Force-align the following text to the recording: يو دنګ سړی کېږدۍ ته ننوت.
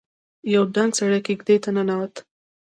يو 0.53 0.63
دنګ 0.75 0.91
سړی 0.99 1.19
کېږدۍ 1.27 1.57
ته 1.63 1.69
ننوت. 1.75 2.15